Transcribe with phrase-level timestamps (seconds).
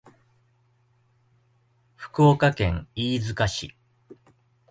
[1.95, 3.75] 福岡県飯塚市